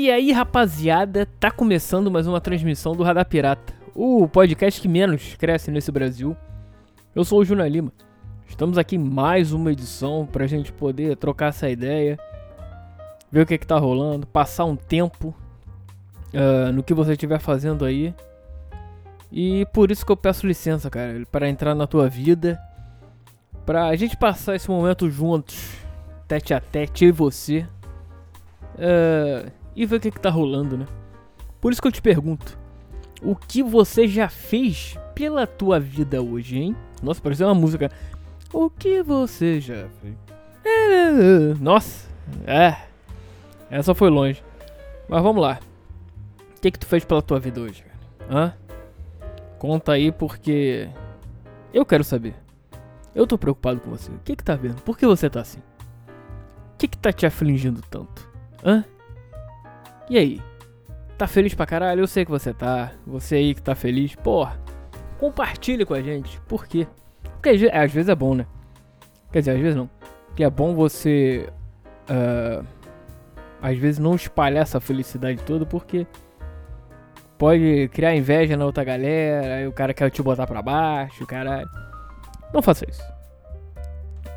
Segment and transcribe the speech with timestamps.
[0.00, 5.34] E aí, rapaziada, tá começando mais uma transmissão do Radar Pirata, o podcast que menos
[5.34, 6.36] cresce nesse Brasil.
[7.16, 7.92] Eu sou o Júnior Lima.
[8.46, 12.16] Estamos aqui em mais uma edição pra gente poder trocar essa ideia,
[13.28, 15.34] ver o que, que tá rolando, passar um tempo
[16.32, 18.14] uh, no que você estiver fazendo aí.
[19.32, 22.56] E por isso que eu peço licença, cara, para entrar na tua vida,
[23.66, 25.74] pra gente passar esse momento juntos,
[26.28, 27.66] tete a tete, eu e você.
[28.76, 30.86] Uh, e ver o que, que tá rolando, né?
[31.60, 32.58] Por isso que eu te pergunto:
[33.22, 36.76] o que você já fez pela tua vida hoje, hein?
[37.00, 37.88] Nossa, pareceu uma música.
[38.52, 40.16] O que você já fez?
[41.60, 42.08] Nossa,
[42.44, 42.76] é.
[43.70, 44.42] Essa foi longe.
[45.08, 45.60] Mas vamos lá.
[46.56, 47.98] O que, que tu fez pela tua vida hoje, cara?
[48.28, 48.54] Hã?
[49.60, 50.88] Conta aí porque.
[51.72, 52.34] Eu quero saber.
[53.14, 54.10] Eu tô preocupado com você.
[54.10, 54.82] O que que tá vendo?
[54.82, 55.60] Por que você tá assim?
[56.74, 58.28] O que que tá te afligindo tanto?
[58.64, 58.84] Hã?
[60.10, 60.40] E aí?
[61.16, 62.00] Tá feliz pra caralho?
[62.00, 62.92] Eu sei que você tá.
[63.06, 64.14] Você aí que tá feliz.
[64.14, 64.58] Porra,
[65.18, 66.40] compartilhe com a gente.
[66.42, 66.86] Por quê?
[67.22, 68.46] Porque às vezes é bom, né?
[69.32, 69.90] Quer dizer, às vezes não.
[70.34, 71.48] Que é bom você.
[72.08, 72.64] Uh,
[73.60, 76.06] às vezes não espalhar essa felicidade toda porque
[77.36, 81.68] pode criar inveja na outra galera, aí o cara quer te botar pra baixo, caralho.
[82.52, 83.02] Não faça isso.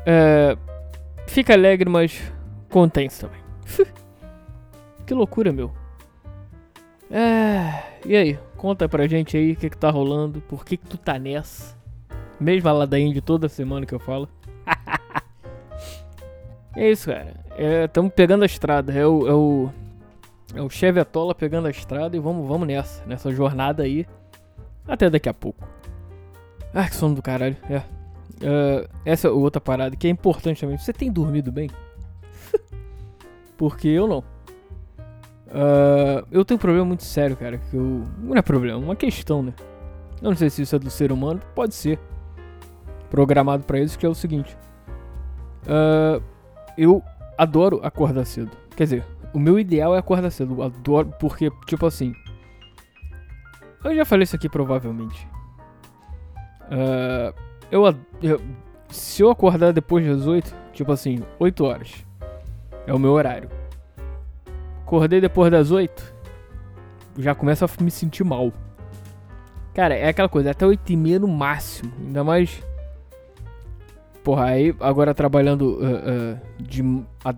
[0.02, 0.58] Uh,
[1.26, 2.20] fica alegre, mas
[2.68, 3.40] contém-se também.
[5.12, 5.70] Que loucura, meu.
[7.10, 7.98] É.
[8.06, 8.38] E aí?
[8.56, 11.76] Conta pra gente aí o que, que tá rolando, por que, que tu tá nessa.
[12.40, 14.26] Mesma ladainha de toda semana que eu falo.
[16.74, 17.34] é isso, cara.
[17.84, 18.90] Estamos é, pegando a estrada.
[18.90, 19.70] É o, é o.
[20.54, 23.04] É o Chevetola pegando a estrada e vamos, vamos nessa.
[23.04, 24.06] Nessa jornada aí.
[24.88, 25.62] Até daqui a pouco.
[26.72, 27.58] Ah, que sono do caralho.
[27.68, 27.82] É.
[28.40, 30.78] Uh, essa é outra parada que é importante também.
[30.78, 31.68] Você tem dormido bem?
[33.58, 34.31] Porque eu não.
[35.52, 37.58] Uh, eu tenho um problema muito sério, cara.
[37.58, 38.04] Que eu.
[38.18, 39.52] Não é problema, é uma questão, né?
[40.22, 41.98] Eu não sei se isso é do ser humano, pode ser.
[43.10, 44.56] Programado para isso, que é o seguinte.
[45.64, 46.22] Uh,
[46.78, 47.02] eu
[47.36, 48.50] adoro acordar cedo.
[48.74, 49.04] Quer dizer,
[49.34, 50.54] o meu ideal é acordar cedo.
[50.54, 52.14] Eu adoro, porque, tipo assim.
[53.84, 55.28] Eu já falei isso aqui provavelmente.
[56.70, 57.34] Uh,
[57.70, 57.84] eu,
[58.22, 58.40] eu,
[58.88, 62.06] Se eu acordar depois das 8, tipo assim, 8 horas.
[62.86, 63.61] É o meu horário
[64.92, 66.14] Acordei depois das 8.
[67.16, 68.52] Já começo a me sentir mal.
[69.72, 71.90] Cara, é aquela coisa, até 8 e meia no máximo.
[71.98, 72.62] Ainda mais.
[74.22, 76.82] Porra, aí agora trabalhando uh, uh, de,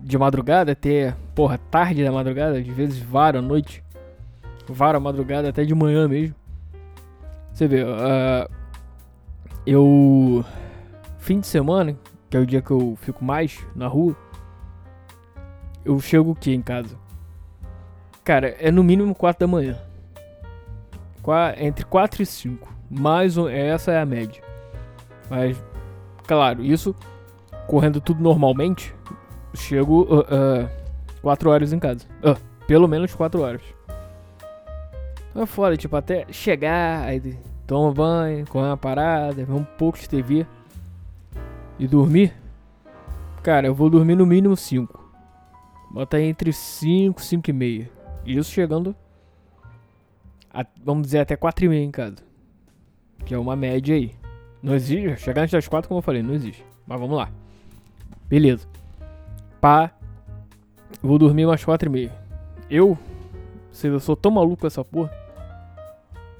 [0.03, 1.15] de madrugada até.
[1.33, 3.81] Porra, tarde da madrugada, às vezes vara à noite.
[4.67, 6.35] Vara à madrugada até de manhã mesmo.
[7.53, 8.51] Você vê, uh,
[9.65, 10.43] eu.
[11.19, 11.97] Fim de semana,
[12.29, 14.13] que é o dia que eu fico mais na rua.
[15.85, 17.04] Eu chego o que em casa?
[18.25, 19.77] Cara, é no mínimo 4 da manhã.
[21.21, 22.67] Qua, entre 4 e 5.
[22.89, 24.41] Mais um, essa é a média.
[25.29, 25.63] Mas,
[26.25, 26.95] claro, isso
[27.67, 28.95] correndo tudo normalmente,
[29.53, 30.69] chego uh, uh,
[31.21, 32.07] 4 horas em casa.
[32.23, 33.61] Uh, pelo menos 4 horas.
[35.35, 37.37] É foda, tipo, até chegar, aí
[37.67, 40.47] toma banho, come uma parada, vê um pouco de TV
[41.77, 42.33] e dormir.
[43.43, 44.99] Cara, eu vou dormir no mínimo 5.
[45.91, 47.94] Bota aí entre 5 e 5 e meia.
[48.25, 48.95] Isso chegando,
[50.51, 52.17] a, vamos dizer, até 4 e meia em casa.
[53.25, 54.15] Que é uma média aí.
[54.61, 56.65] Não existe, chegar antes das 4, como eu falei, não existe.
[56.87, 57.29] Mas vamos lá.
[58.27, 58.67] Beleza.
[59.61, 59.91] Pá,
[61.01, 62.11] vou dormir umas 4 e meia.
[62.69, 62.97] Eu,
[63.71, 65.11] se eu sou tão maluco com essa porra,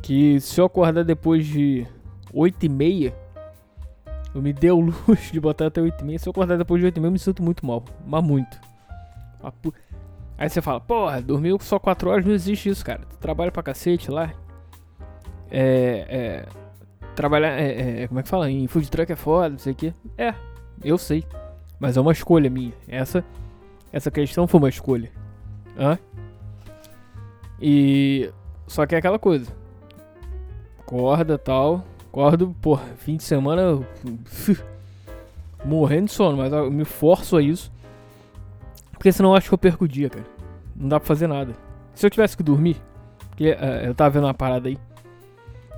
[0.01, 1.85] que se eu acordar depois de
[2.33, 3.15] 8 e meia,
[4.33, 6.19] eu me dei o luxo de botar até 8 e meia.
[6.19, 7.83] Se eu acordar depois de 8 e meia, eu me sinto muito mal.
[8.05, 8.59] Mas muito.
[10.37, 13.01] Aí você fala, porra, dormiu só 4 horas, não existe isso, cara.
[13.09, 14.33] Tu trabalha pra cacete lá.
[15.49, 16.05] É.
[16.09, 16.45] é
[17.15, 17.59] trabalhar.
[17.59, 18.51] É, é, como é que fala?
[18.51, 19.93] Em food truck é foda, não sei o que.
[20.17, 20.33] É,
[20.83, 21.23] eu sei.
[21.79, 22.73] Mas é uma escolha minha.
[22.87, 23.23] Essa.
[23.91, 25.11] Essa questão foi uma escolha.
[25.77, 25.97] Hã?
[27.61, 28.29] E.
[28.67, 29.51] Só que é aquela coisa.
[30.79, 31.85] Acorda tal.
[32.09, 33.79] Acordo, porra, fim de semana.
[35.65, 37.71] morrendo de sono, mas eu me forço a isso.
[39.05, 40.25] Porque senão eu acho que eu perco o dia, cara.
[40.75, 41.53] Não dá pra fazer nada.
[41.93, 42.81] Se eu tivesse que dormir,
[43.29, 44.79] porque uh, eu tava vendo uma parada aí.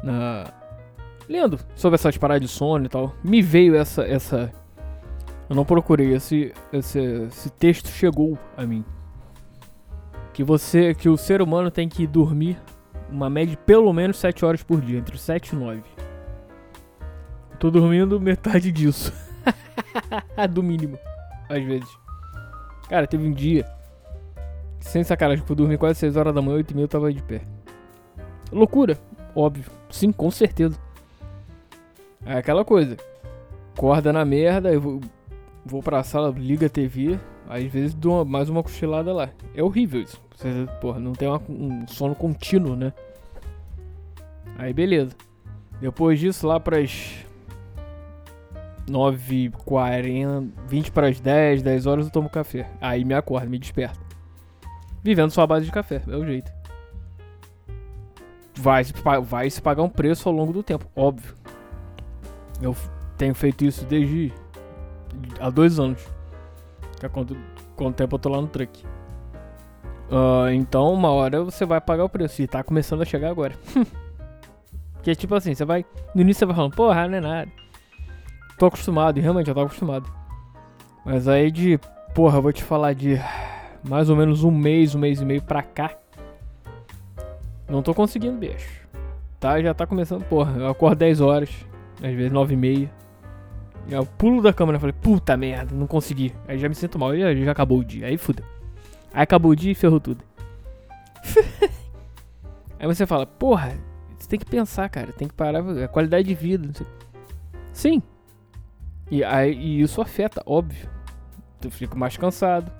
[0.01, 0.45] Na...
[1.27, 3.13] Lendo sobre essas paradas de sono e tal.
[3.21, 4.03] Me veio essa.
[4.03, 4.49] essa...
[5.49, 8.85] Eu não procurei, esse, esse, esse texto chegou a mim.
[10.31, 10.95] Que você.
[10.95, 12.57] Que o ser humano tem que dormir
[13.11, 15.83] uma média de pelo menos 7 horas por dia, entre 7 e 9.
[17.59, 19.11] tô dormindo metade disso.
[20.49, 20.97] Do mínimo,
[21.49, 22.06] às vezes.
[22.89, 23.65] Cara, teve um dia
[24.79, 27.21] Sem sacanagem, fui dormir quase 6 horas da manhã, 8 e meia eu tava de
[27.21, 27.41] pé.
[28.51, 28.97] Loucura,
[29.35, 29.65] óbvio.
[29.89, 30.77] Sim, com certeza.
[32.25, 32.97] É aquela coisa.
[33.75, 35.01] Acorda na merda, eu vou,
[35.65, 37.19] vou pra sala, liga a TV,
[37.49, 39.29] às vezes dou uma, mais uma cochilada lá.
[39.53, 40.21] É horrível isso.
[40.35, 40.49] Você,
[40.81, 42.93] porra, não tem uma, um sono contínuo, né?
[44.57, 45.15] Aí beleza.
[45.79, 47.25] Depois disso, lá pras
[48.87, 52.69] 9h40, 20 para as 10, 10 horas eu tomo café.
[52.79, 53.99] Aí me acordo, me desperto.
[55.03, 56.51] Vivendo só a base de café, é o jeito.
[58.55, 58.83] Vai,
[59.23, 61.35] vai se pagar um preço ao longo do tempo, óbvio.
[62.61, 62.75] Eu
[63.17, 64.33] tenho feito isso desde
[65.39, 66.05] há dois anos.
[66.99, 67.37] Que é quando,
[67.75, 68.83] quanto tempo eu tô lá no truck.
[70.09, 72.41] Uh, então, uma hora você vai pagar o preço.
[72.41, 73.53] E tá começando a chegar agora.
[75.03, 75.85] que é tipo assim, você vai.
[76.15, 77.51] No início você vai falando, porra, não é nada.
[78.57, 80.11] Tô acostumado, e realmente eu tô acostumado.
[81.05, 81.79] Mas aí de.
[82.15, 83.19] Porra, vou te falar de
[83.87, 85.95] mais ou menos um mês, um mês e meio pra cá.
[87.69, 88.87] Não tô conseguindo, bicho.
[89.39, 90.57] Tá, já tá começando, porra.
[90.57, 91.49] Eu acordo 10 horas,
[92.01, 92.91] às vezes 9 e meia.
[93.89, 96.33] Eu pulo da câmera e falei, puta merda, não consegui.
[96.47, 98.07] Aí já me sinto mal, e já acabou o dia.
[98.07, 98.43] Aí fuda.
[99.13, 100.23] Aí acabou o dia e ferrou tudo.
[102.79, 103.77] aí você fala, porra,
[104.17, 105.13] você tem que pensar, cara.
[105.13, 106.69] Tem que parar a qualidade de vida.
[107.71, 108.01] Sim.
[109.09, 110.89] E, aí, e isso afeta, óbvio.
[111.63, 112.71] Eu fico mais cansado.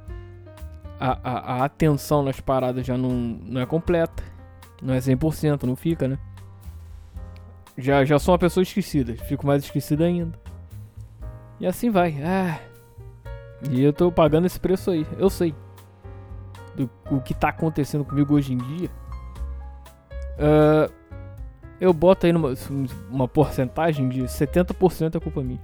[1.00, 4.24] A, a, a atenção nas paradas já não, não é completa.
[4.82, 6.18] Não é 100%, não fica, né?
[7.78, 9.16] Já, já sou uma pessoa esquecida.
[9.26, 10.38] Fico mais esquecido ainda.
[11.60, 12.16] E assim vai.
[12.24, 12.60] Ah.
[13.70, 15.06] E eu tô pagando esse preço aí.
[15.18, 15.54] Eu sei.
[16.76, 18.90] Do, o que tá acontecendo comigo hoje em dia.
[20.38, 20.92] Uh,
[21.80, 22.54] eu boto aí numa
[23.10, 25.62] uma porcentagem de 70% é culpa minha.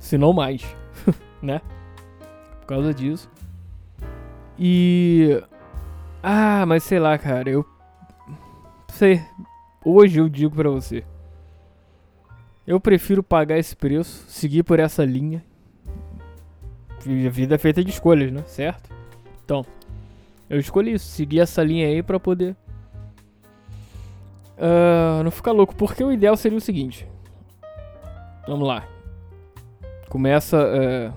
[0.00, 0.64] Se não mais.
[1.40, 1.60] né?
[2.60, 3.30] Por causa disso.
[4.58, 5.40] E.
[6.22, 7.48] Ah, mas sei lá, cara.
[7.48, 7.64] Eu.
[8.88, 9.22] Sei.
[9.84, 11.04] Hoje eu digo pra você.
[12.66, 15.44] Eu prefiro pagar esse preço, seguir por essa linha.
[16.98, 18.42] A vida é feita de escolhas, né?
[18.46, 18.90] Certo?
[19.44, 19.64] Então,
[20.48, 22.54] eu escolhi isso, seguir essa linha aí pra poder.
[24.58, 27.08] Uh, não ficar louco, porque o ideal seria o seguinte.
[28.46, 28.86] Vamos lá.
[30.10, 30.58] Começa.
[30.58, 31.14] Uh,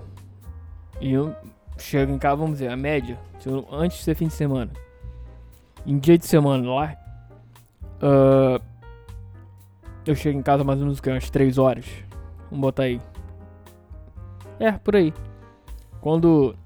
[1.00, 1.34] e eu
[1.76, 3.18] chego em casa, vamos dizer, a média.
[3.70, 4.72] Antes de ser fim de semana.
[5.84, 6.96] Em dia de semana lá.
[8.00, 8.62] Uh,
[10.06, 11.86] eu chego em casa mais ou menos umas 3 horas.
[12.50, 13.00] Vamos botar aí.
[14.60, 15.12] É, por aí.
[16.00, 16.56] Quando.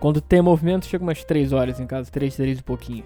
[0.00, 2.10] Quando tem movimento, chega umas 3 horas em casa.
[2.10, 3.04] 3, 3 e pouquinho.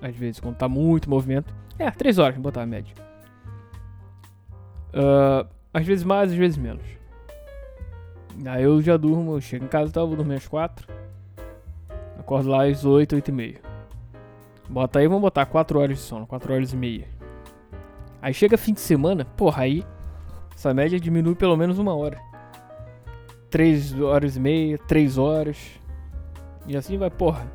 [0.00, 1.52] Às vezes, quando tá muito movimento.
[1.78, 2.94] É, 3 horas, vamos botar a média.
[4.92, 7.03] Uh, às vezes mais, às vezes menos.
[8.46, 10.86] Aí eu já durmo, eu chego em casa, tá, vou dormir às 4.
[12.18, 13.60] Acordo lá às 8, 8 e meia.
[14.68, 17.06] Bota aí, vamos botar 4 horas de sono, 4 horas e meia.
[18.20, 19.84] Aí chega fim de semana, porra, aí
[20.54, 22.18] essa média diminui pelo menos uma hora.
[23.50, 25.58] Três horas e meia, três horas.
[26.66, 27.46] E assim vai, porra.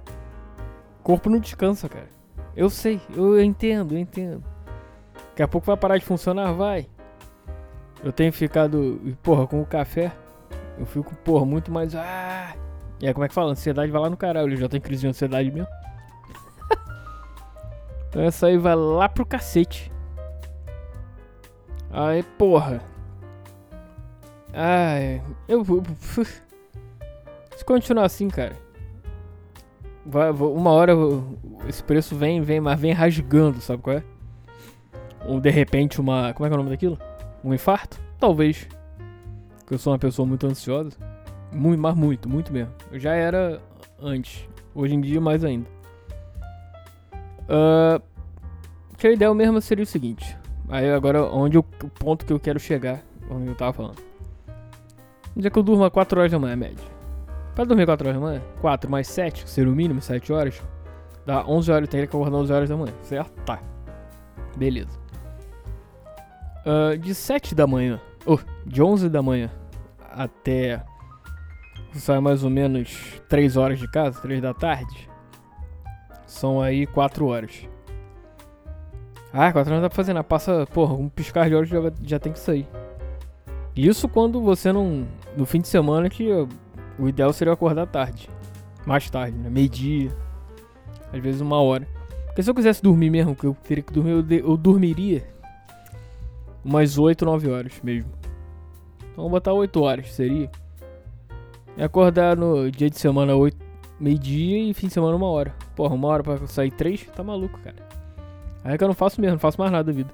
[1.01, 2.07] Corpo não descansa, cara.
[2.55, 4.43] Eu sei, eu entendo, eu entendo.
[5.29, 6.87] Daqui a pouco vai parar de funcionar, vai.
[8.03, 10.11] Eu tenho ficado, porra, com o café.
[10.79, 11.93] Eu fico, porra, muito mais.
[11.93, 12.55] Ah!
[13.01, 13.51] E aí, como é que fala?
[13.51, 14.53] Ansiedade vai lá no caralho.
[14.53, 15.67] Eu já tenho crise de ansiedade mesmo.
[18.07, 19.91] então essa aí vai lá pro cacete.
[21.91, 22.81] Aí, porra.
[24.53, 25.83] Ai, eu vou.
[27.55, 28.55] Se continuar assim, cara.
[30.05, 30.93] Vai, uma hora
[31.67, 34.03] esse preço vem, vem, mas vem rasgando, sabe qual é?
[35.25, 36.33] Ou de repente uma.
[36.33, 36.98] Como é que é o nome daquilo?
[37.43, 38.00] Um infarto?
[38.17, 38.67] Talvez.
[39.69, 40.97] Porque eu sou uma pessoa muito ansiosa.
[41.51, 42.73] Muito, mas muito, muito mesmo.
[42.91, 43.61] Eu já era
[44.01, 44.49] antes.
[44.73, 45.69] Hoje em dia, mais ainda.
[47.43, 48.01] Uh,
[48.97, 50.35] que a ideia mesmo seria o seguinte:
[50.69, 53.97] Aí agora, onde o, o ponto que eu quero chegar, onde eu tava falando.
[55.38, 56.83] Onde é que eu durmo 4 horas da manhã, média?
[57.53, 60.63] Pra dormir 4 horas da manhã, 4 mais 7, que seria o mínimo, 7 horas,
[61.27, 63.31] dá 11 horas, eu teria que acordar 11 horas da manhã, certo?
[63.43, 63.59] Tá.
[64.57, 64.97] Beleza.
[66.65, 69.51] Uh, de 7 da manhã, oh, de 11 da manhã
[70.11, 70.83] até
[71.93, 75.09] sai mais ou menos 3 horas de casa, 3 da tarde.
[76.25, 77.67] São aí 4 horas.
[79.33, 80.21] Ah, 4 horas dá pra fazer, né?
[80.21, 82.67] Passa, porra, um piscar de olhos já, já tem que sair.
[83.75, 85.07] Isso quando você não.
[85.35, 86.29] No fim de semana que
[86.97, 88.29] o ideal seria acordar tarde.
[88.85, 89.49] Mais tarde, né?
[89.49, 90.11] Meio-dia.
[91.13, 91.88] Às vezes uma hora.
[92.27, 95.23] Porque se eu quisesse dormir mesmo, que eu teria que dormir, eu, eu dormiria
[96.63, 98.12] umas 8, 9 horas mesmo.
[99.12, 100.50] Então vou botar 8 horas, seria.
[101.78, 103.58] E acordar no dia de semana 8,
[104.00, 105.54] meio-dia e fim de semana uma hora.
[105.75, 107.06] Porra, uma hora pra sair três?
[107.16, 107.88] Tá maluco, cara.
[108.63, 110.13] Aí é que eu não faço mesmo, não faço mais nada da vida.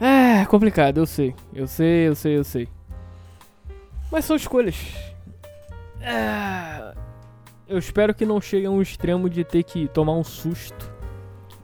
[0.00, 1.34] É complicado, eu sei.
[1.54, 2.68] Eu sei, eu sei, eu sei.
[4.10, 4.76] Mas são escolhas.
[6.00, 6.94] É...
[7.68, 10.90] Eu espero que não chegue a um extremo de ter que tomar um susto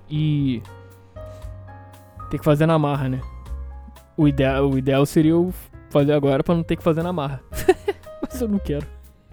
[0.09, 0.62] e
[2.30, 3.21] ter que fazer na marra, né?
[4.16, 5.52] O ideal, o ideal seria eu
[5.90, 7.42] fazer agora para não ter que fazer na marra.
[8.23, 8.87] mas eu não quero.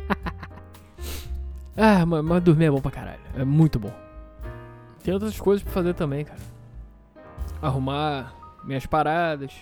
[1.78, 3.22] ah, mas, mas dormir é bom pra caralho.
[3.36, 3.92] É muito bom.
[5.04, 6.40] Tem outras coisas pra fazer também, cara.
[7.62, 8.34] Arrumar
[8.64, 9.54] minhas paradas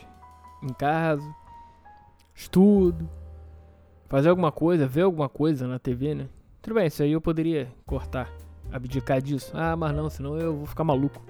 [0.62, 1.24] em casa,
[2.36, 3.10] estudo,
[4.08, 6.28] fazer alguma coisa, ver alguma coisa na TV, né?
[6.62, 8.30] Tudo bem, isso aí eu poderia cortar,
[8.72, 9.52] abdicar disso.
[9.56, 11.24] Ah, mas não, senão eu vou ficar maluco.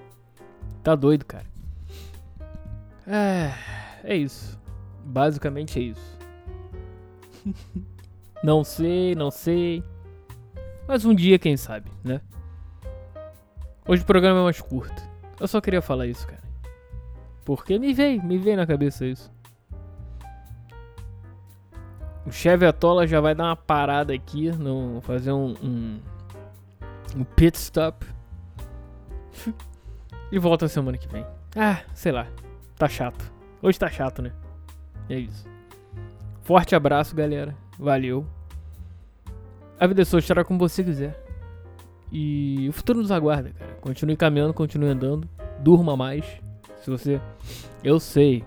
[0.82, 1.51] Tá doido, cara.
[3.06, 3.52] É,
[4.04, 4.58] é isso.
[5.04, 6.18] Basicamente é isso.
[8.42, 9.82] não sei, não sei.
[10.86, 12.20] Mas um dia, quem sabe, né?
[13.86, 15.02] Hoje o programa é mais curto.
[15.40, 16.42] Eu só queria falar isso, cara.
[17.44, 19.30] Porque me veio, me veio na cabeça isso.
[22.24, 26.00] O Chevy Atola já vai dar uma parada aqui, no, fazer um, um,
[27.16, 28.06] um pit stop.
[30.30, 31.26] e volta semana que vem.
[31.56, 32.28] Ah, sei lá.
[32.82, 33.32] Tá chato.
[33.62, 34.32] Hoje tá chato, né?
[35.08, 35.48] É isso.
[36.40, 37.56] Forte abraço, galera.
[37.78, 38.26] Valeu.
[39.78, 41.24] A vida é sua, estará como você quiser.
[42.10, 43.74] E o futuro nos aguarda, cara.
[43.74, 45.28] Continue caminhando, continue andando.
[45.60, 46.24] Durma mais.
[46.78, 47.20] Se você.
[47.84, 48.44] Eu sei.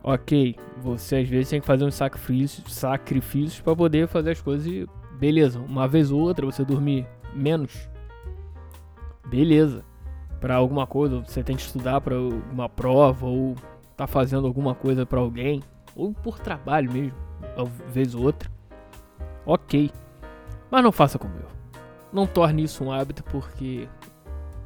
[0.00, 4.64] Ok, você às vezes tem que fazer uns sacrifícios, sacrifícios para poder fazer as coisas
[4.64, 4.86] e
[5.18, 7.04] beleza, uma vez ou outra você dormir
[7.34, 7.90] menos.
[9.26, 9.84] Beleza.
[10.40, 13.54] Para alguma coisa, você tem que estudar para uma prova ou
[13.96, 15.62] tá fazendo alguma coisa para alguém
[15.94, 17.18] ou por trabalho mesmo,
[17.56, 18.50] uma vez ou outra.
[19.44, 19.90] OK.
[20.70, 21.48] Mas não faça como eu.
[22.12, 23.86] Não torne isso um hábito porque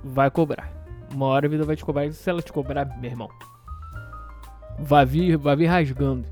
[0.03, 0.73] vai cobrar.
[1.13, 2.11] Uma hora a vida vai te cobrar.
[2.13, 3.29] Se ela te cobrar, meu irmão,
[4.79, 6.25] vai vir, vai vir rasgando.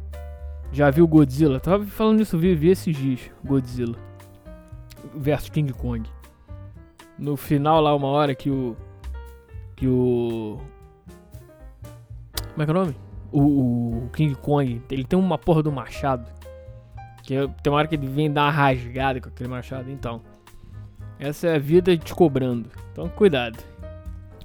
[0.71, 1.61] Já viu Godzilla?
[1.61, 3.31] Tava falando isso, vi, vi esses dias.
[3.45, 3.97] Godzilla
[5.15, 6.09] versus King Kong.
[7.19, 8.77] No final lá, uma hora que o.
[9.83, 10.61] Que o.
[12.53, 12.97] Como é que é o nome?
[13.33, 16.25] O, o King Kong, ele tem uma porra do machado.
[17.25, 17.35] Que
[17.65, 19.91] tem uma hora que ele vem dar uma rasgada com aquele machado.
[19.91, 20.23] Então,
[21.19, 22.71] essa é a vida te cobrando.
[22.93, 23.59] Então, cuidado.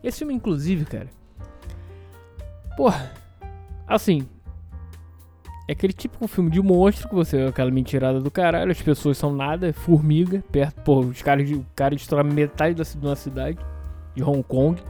[0.03, 1.07] Esse filme, inclusive, cara.
[2.75, 3.11] Porra,
[3.85, 4.27] assim.
[5.67, 9.35] É aquele típico filme de monstro que você aquela mentirada do caralho, as pessoas são
[9.35, 13.59] nada, formiga, perto, pô, os caras, o cara destrói metade da, de uma cidade,
[14.15, 14.81] de Hong Kong.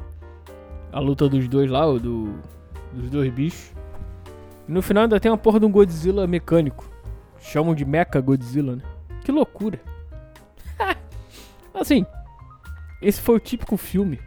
[0.98, 2.40] A luta dos dois lá, do,
[2.92, 3.72] dos dois bichos.
[4.68, 6.90] E no final ainda tem uma porra de um Godzilla mecânico.
[7.40, 8.82] Chamam de Mecha Godzilla, né?
[9.24, 9.80] Que loucura.
[11.72, 12.04] assim,
[13.00, 14.20] esse foi o típico filme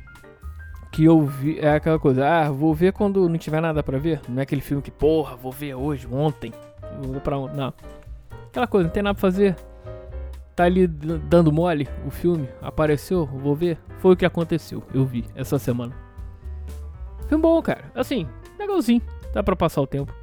[0.93, 1.59] que eu vi.
[1.59, 4.21] É aquela coisa, ah, vou ver quando não tiver nada para ver.
[4.29, 6.53] Não é aquele filme que, porra, vou ver hoje, ontem.
[7.03, 7.57] Vou pra ontem.
[7.57, 7.75] Não.
[8.47, 9.57] Aquela coisa, não tem nada pra fazer.
[10.55, 13.77] Tá ali dando mole o filme, apareceu, vou ver.
[13.99, 16.10] Foi o que aconteceu, eu vi essa semana.
[17.31, 17.91] Filme bom, cara.
[17.95, 19.01] Assim, legalzinho.
[19.33, 20.15] Dá pra passar o tempo.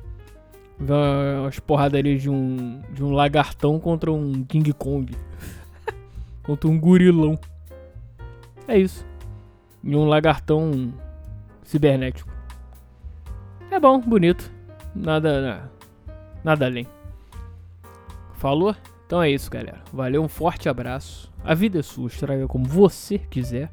[1.47, 5.11] As porradarias de um, de um lagartão contra um King Kong.
[6.43, 7.39] contra um gurilão.
[8.67, 9.03] É isso
[9.87, 10.93] e um lagartão
[11.63, 12.29] cibernético.
[13.71, 14.51] É bom, bonito.
[14.93, 15.71] Nada,
[16.43, 16.85] nada além.
[18.35, 18.75] Falou?
[19.05, 19.81] Então é isso, galera.
[19.93, 21.31] Valeu, um forte abraço.
[21.41, 23.71] A vida é sua, estraga como você quiser.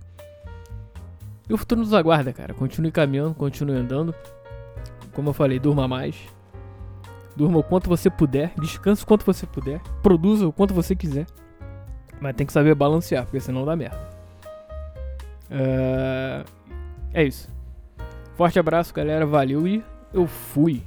[1.48, 2.54] E o futuro nos aguarda, cara.
[2.54, 4.14] Continue caminhando, continue andando.
[5.12, 6.16] Como eu falei, durma mais.
[7.36, 11.26] Durma o quanto você puder, descanse o quanto você puder, produza o quanto você quiser.
[12.20, 14.00] Mas tem que saber balancear, porque senão dá merda.
[15.50, 16.44] Uh,
[17.12, 17.48] é isso.
[18.36, 19.26] Forte abraço, galera.
[19.26, 20.82] Valeu e eu fui.